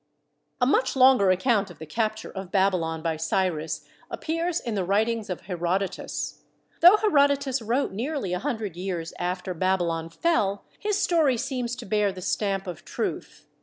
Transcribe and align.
A 0.59 0.65
much 0.65 0.95
longer 0.95 1.29
account 1.29 1.69
of 1.69 1.77
the 1.77 1.85
capture 1.85 2.31
of 2.31 2.49
Baby 2.51 2.77
lon 2.77 3.03
by 3.03 3.17
Cyrus 3.17 3.87
appears 4.09 4.59
in 4.59 4.73
the 4.73 4.83
writings 4.83 5.29
of 5.29 5.41
Herodotus. 5.41 6.41
Though 6.79 6.97
Herodotus 6.97 7.61
wrote 7.61 7.91
nearly 7.91 8.33
a 8.33 8.39
hundred 8.39 8.75
years 8.75 9.13
after 9.19 9.53
Babylon 9.53 10.09
fell, 10.09 10.63
his 10.79 10.97
story 10.97 11.37
seems 11.37 11.75
to 11.75 11.85
bear 11.85 12.11
the 12.11 12.23
stamp 12.23 12.65
of 12.65 12.83
truth. 12.83 13.45